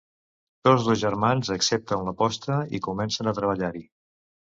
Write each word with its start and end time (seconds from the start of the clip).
Tots 0.67 0.85
dos 0.85 0.99
germans 1.01 1.51
accepten 1.55 2.05
l'aposta 2.07 2.57
i 2.79 2.81
comencen 2.87 3.29
a 3.29 3.35
treballar-hi. 3.41 3.83